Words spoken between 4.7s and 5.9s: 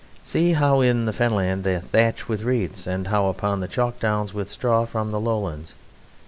from the Lowlands.